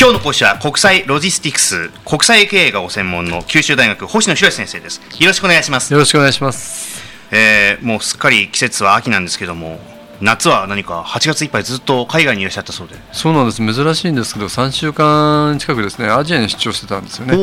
[0.00, 4.98] 今日の講師は国際ロジスティクス国際経営がご専門の九州大学星野博先生です。
[5.20, 5.92] よろしくお願いします。
[5.92, 7.02] よろしくお願いします。
[7.30, 9.78] えー、もうすっかり季節は秋なんですけども
[10.20, 12.94] 夏は何か8月いっぱいずっと海外にいらっしゃったそうで。
[13.12, 13.74] そうなんです。
[13.74, 17.36] 珍しいんですけど3週間近くですねアジアに出張してたんですよね。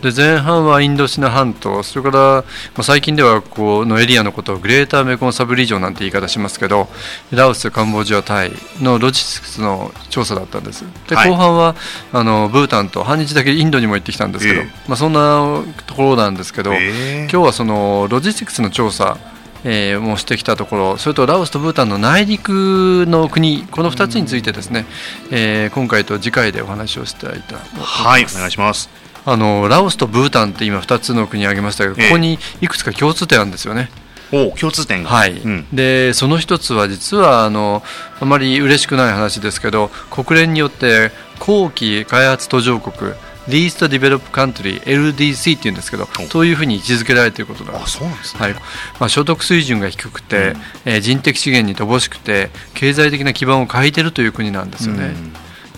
[0.00, 2.44] で前半はインドシナ半島それから、ま
[2.78, 6.88] あ、最近ではこのエリアのことをグレーターメコンサブリージョンなんて言い方しますけど
[7.32, 10.84] ラオスカンボジアタイのロジスティクスの調査だったんです。
[11.08, 11.74] で、はい、後半は
[12.12, 19.18] あのブータンと半日だけインドにも行ってきたんですけど、えー、まあ、そんなところなんですけど、えー、今日はそのロジスティクスの調査
[19.64, 20.96] えー、もしてきたところ。
[20.98, 24.86] それとラオスとブータンの内陸の国この2つについてですね、
[25.30, 28.02] えー、今回と次回でお話をしたいと思います。
[28.02, 28.90] はいお願いします。
[29.24, 33.90] あのラオスとブータンって今2つの国挙げましたけど、ここにいくつか共通点あるんですよね。
[34.32, 37.82] お共通点はい、うん、でその一つは実はあの
[38.18, 43.12] あまり嬉しくない話ですけど国連によって後期開発途上国
[43.48, 48.54] リーストディベロップカントリー LDC っていうんですけどそういうふうに位置づけられていることなんですあそうなんです、ね、はい。
[48.54, 48.60] ま
[49.06, 55.14] あ、所得水準が低くて、うん、えー、人的資源に乏しくて経済的な基盤を欠いているという国なんですよね。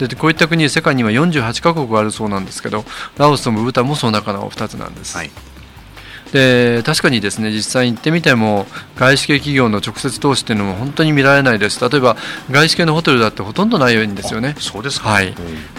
[0.01, 2.85] うん、でこういった国世界には48カ国あるそうなんですけど
[3.17, 5.17] ラオスともブータンもその中の2つなんです。
[5.17, 5.31] はい
[6.35, 11.81] で確かにですね実際に行ってみても外資系企業の直接投資っていうのも本当に見られないです。
[11.89, 12.17] 例えば
[12.51, 14.57] 外資系のホテルだってほとんどないんですよね。
[14.59, 15.33] そうですか、はい、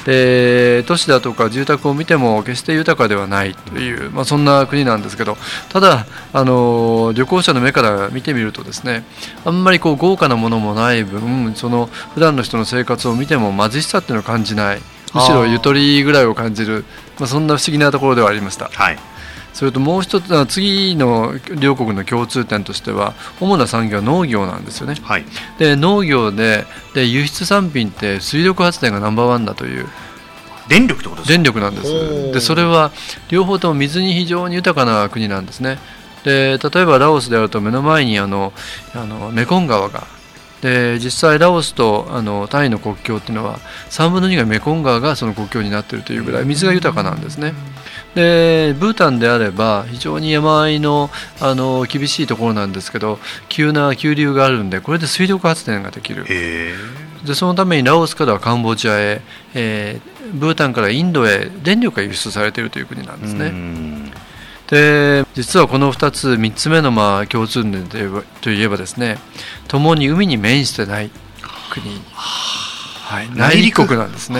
[0.06, 5.36] で都市だとか住宅を見ても決して豊かではないという、まあ、そんな国なんですけど
[5.68, 9.04] ただあの旅行者の目から見てみるとですね
[9.44, 14.82] あんまりこう豪華なものもない分その普段の人の生活を見ても貧しさっていうのを感じない。
[15.14, 16.84] むしろゆとりぐらいを感じる、
[17.20, 18.70] まあ、そんな不思議なところではありました。
[18.74, 18.98] はい
[19.56, 24.96] それともう一つ次の両国の共通点としては主な産業は農業なんですよね。
[25.02, 25.26] はい、
[25.58, 29.88] で農業でで輸出産品って水力発電がナンバーワンだという。
[30.68, 31.34] 電力ってことですか？
[31.34, 32.92] 電力なんですでそれは
[33.30, 35.78] 両方とも水に非常に豊かな国なんですね
[36.24, 38.52] で例えばラオスであると目の前にあの
[38.96, 40.08] あのメコン川が
[40.62, 47.54] で実際ラオスとあのタイの国境っていうのは3分の2がメコン川がその国境になっているというぐらい水が豊かなんですね。
[48.16, 51.10] でブータンであれば非常に山あいの
[51.42, 56.26] あの厳しいところなんですけど急な急流があるんでこれで水力発電ができる。
[57.26, 59.22] でそのためにラオスからカンボジアへ、
[59.56, 63.52] えー、ブータンからインドへ電力が輸出されているという国なんですね。
[64.70, 67.88] で実はこの2つ3つ目のまあ共通点
[68.42, 69.18] といえばですね
[69.68, 71.12] 共に海に面してない
[71.70, 74.40] 国、はい、内陸国なんですね。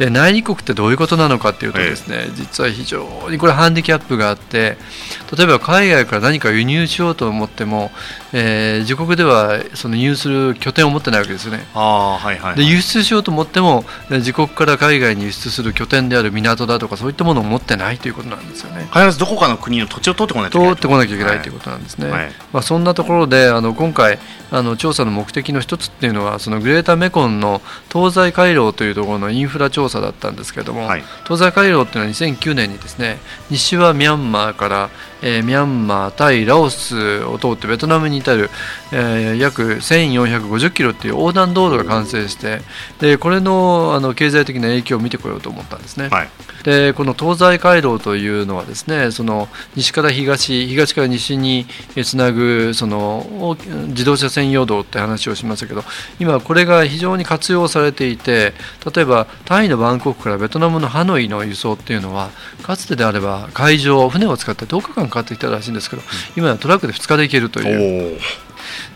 [0.00, 4.78] で内陸国ってどういうことなのかっていうとですね、実は非常にこれハンディキャップがあって
[5.36, 7.90] 例えば海外から何か輸入しようと思っても、
[8.32, 11.66] えー、自国ではその輸入する拠点を持ってないわけですよね。
[11.74, 18.88] あはいはい、はい、で輸出しようと思っても自国から海外に輸出する拠点である港だとかそういったものを持ってないということなんですよね。
[18.94, 20.74] 必ずどこかの国の土地を取ってこなきゃいけない。
[20.76, 22.10] 通ってこなきゃいけないということなんですね。
[22.10, 24.18] はい、まあ、そんなところであの今回
[24.50, 27.60] あの調査の目的の一つっていうのはそのグレーターメコンの
[27.92, 33.18] 東西回廊というところのインフラ調査だったんですけれども、はい、東西回廊っていうのは2009年にですね
[33.50, 34.90] 西はミャンマーから、
[35.22, 38.50] えー、ミャンマータイラオスを通ってベトナムに至る、
[38.92, 42.60] えー、約1450キロっていう横断道路が完成して
[43.00, 46.08] でこれのあの経済的な影響を見てこようと思ったんですね。
[46.08, 46.28] はい、
[46.64, 51.66] でこの東西回廊というのはですねその西から東東から西に
[52.04, 53.56] つなぐその
[53.88, 55.84] 自動車専用道って話をしましたけど
[56.18, 58.52] 今これが非常に活用されていて
[58.94, 62.30] 例えばタイのバンコクからベトナムのハノイの輸送っていうのは
[62.62, 66.02] かつてであれば海上船を使って10日間かかってきたらしいんですけど
[66.36, 68.18] 今はトラックで2日で行けるという。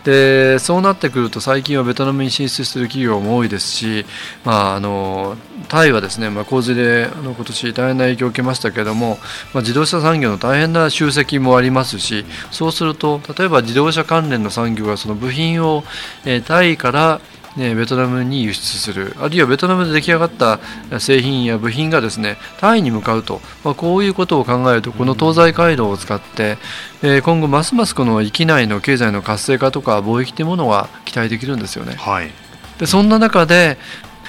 [0.05, 4.05] でそうなってくると最近はベトナムに進出する企業も多いですし、
[4.45, 5.35] まあ、あの
[5.67, 9.17] タイはですね、まあ、洪水であの今年大変な影響を受けましたけども、
[9.53, 15.83] まあ、自動車産業の大変な集積もありますしそうすると例えば自動車関連の産業がその部品を、
[16.23, 17.19] えー、タイから
[17.55, 19.15] ね、ベトナムに輸出する。
[19.19, 20.59] あるいはベトナムで出来上がった
[20.99, 26.57] 製品や部品がですねタイに向かうと、まあ、こういうことを考えるとこの東西回廊を使って、
[27.01, 31.95] えー、今後ますますこの域内の経済の活性化とか貿易というものが期待できるんですよね。
[31.95, 32.31] はい、
[32.77, 33.77] でそんな中で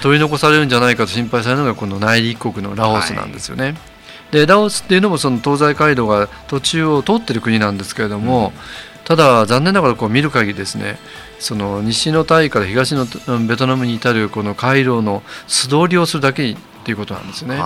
[0.01, 3.63] 取り残されるんじゃないかと心配されるのがこの内陸国のラオスなんですよね。
[3.63, 3.75] はい。
[4.31, 8.53] でラオスっていうのもその東西回廊が途中を通ってる国なんですけれども、うん、
[9.07, 10.97] ただ残念ながらこう見る限りですね
[11.39, 13.05] その西のタイから東の
[13.47, 17.57] ベトナムに至るこの回廊の素通りをするだけっていうことなんですね。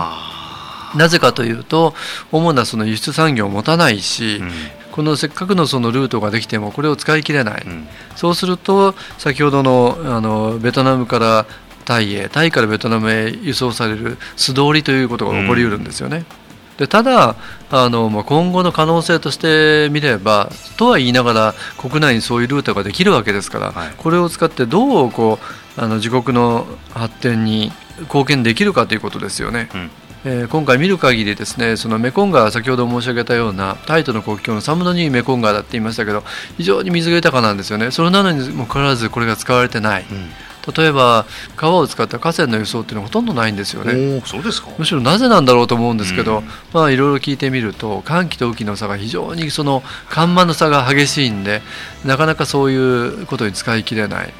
[0.94, 1.94] なぜかというと
[2.30, 4.50] 主なその輸出産業を持たないし、うん、
[4.92, 11.46] このせっかくのそのルートができてもこれを使い切れない、うん、そうすると先ほどのあのベトナムから
[11.86, 16.18] タイへタイからベトナムへ輸送される素通りということが起こりうるんですよね。
[16.36, 16.41] うん
[16.82, 17.36] でただ
[17.70, 25.38] あの、まあ、今後の可能性として見ればとは言いながら国内にそういうルートができるわけですから、はい、これを使ってどうこ
[25.78, 27.70] うあの自国の発展に
[28.00, 29.68] 貢献できるかということですよね。
[29.72, 29.90] うん。
[30.24, 36.22] えー、今回見る限りですねそのメコン川先ほど申し上げたようなタイとの国境の3分の2メコン川だって言いましたけど
[36.56, 37.90] 非常に水が豊かなんですよね。
[37.90, 40.30] それなのにもかかわらずこれが使われてない、うん
[40.76, 41.26] 例えば
[41.56, 44.22] 川を使った河川の輸送っていうのはほとんどないんですよね。
[44.24, 44.68] そうですか。
[44.78, 51.62] むしろなぜなんだろうと思うんですけど、うん、まあいろいろ聞いてみると寒気と雨季の差が非常にその緩慢の差が激しいんで
[52.04, 54.32] なかなかそういうことに使い切れない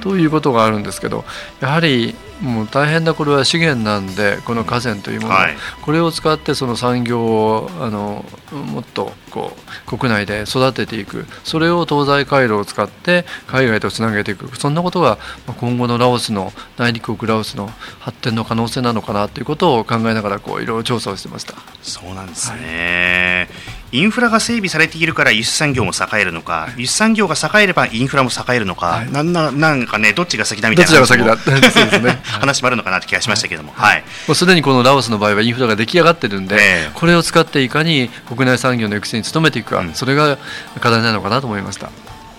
[0.00, 1.24] ということがあるんですけど
[1.60, 9.52] やはりもう大変なこれは資源なんでこの河川というもの、はい、これを使ってその産業をあのもっとこ
[9.86, 11.26] う国内で育てていく。
[11.44, 14.56] それを東西回路を使って海外とつなげていく。
[14.56, 15.18] そんなことが
[15.58, 17.68] 今後のラオスの内陸国ラオスの
[17.98, 21.54] 発展の可能性なのかなということを考えながらこういろいろ調査をしてました。
[21.82, 40.38] そうなんですね、はいインフラが整備されているから輸出産業も栄えるのか、輸出産業が栄えればインフラも栄えるのか、はい、なんななんかね、どっちが先だみたいな話もあるのかなって気がしましたけども、 はい、もうすでにこのラオスの場合はインフラが出来上がってるんで、えー、これを使っていかに国内産業の育成に努めていくか、うん、それが
[40.80, 41.90] 課題なのかなと思いました。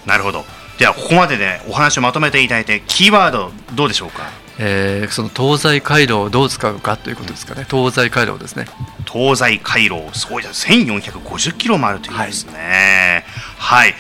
[0.06, 0.46] なるほど
[0.82, 4.24] ではここまででお話をまとめていただいてキーワードどうでしょうか？
[4.58, 8.66] えー、その東西回廊をどう使うかということですかね、東西回廊ですね。
[9.06, 13.26] 東西回廊、すごいです、1450キロもあるということですね。
[13.60, 13.96] はい、はい。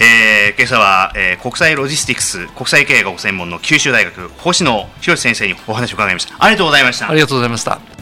[0.00, 6.34] えー、今朝は、えー、国際ロジスティクス国際経営がご専門の九州大学星野博先生にお話を伺いました。
[6.38, 7.10] ありがとうございました。
[7.10, 8.01] ありがとうございました